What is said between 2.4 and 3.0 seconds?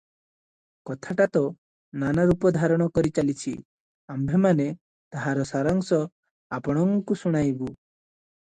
ଧାରଣ